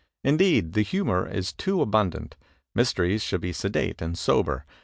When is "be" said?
3.41-3.53